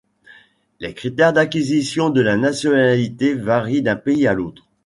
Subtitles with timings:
[0.79, 4.67] Les critères d'acquisition de la nationalité varient d'un pays à l'autre.